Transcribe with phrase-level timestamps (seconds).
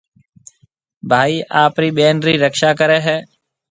[1.11, 3.17] ڀائي آپرِي ٻين رِي رڪشا ڪريَ هيَ۔